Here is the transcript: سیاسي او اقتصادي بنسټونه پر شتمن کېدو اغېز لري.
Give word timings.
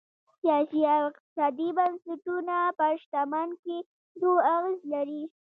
سیاسي 0.41 0.81
او 0.93 1.01
اقتصادي 1.09 1.69
بنسټونه 1.77 2.57
پر 2.77 2.91
شتمن 3.03 3.49
کېدو 3.63 4.31
اغېز 4.55 4.79
لري. 4.93 5.23